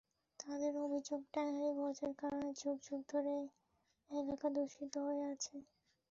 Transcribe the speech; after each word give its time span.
তাঁদের 0.39 0.73
অভিযোগ, 0.85 1.19
ট্যানারি 1.33 1.69
বর্জ্যের 1.77 2.13
কারণে 2.21 2.47
যুগ 2.59 2.75
যুগ 2.83 2.99
ধরে 3.09 3.35
এলাকা 4.09 4.47
দূষিত 4.55 4.93
হয়ে 5.05 5.23
আছে। 5.33 5.55